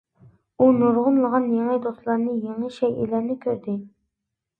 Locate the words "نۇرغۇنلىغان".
0.77-1.45